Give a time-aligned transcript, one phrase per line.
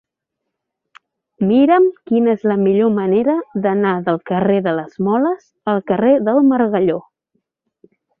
[1.49, 6.41] Mira'm quina és la millor manera d'anar del carrer de les Moles al carrer del
[6.53, 6.97] Margalló.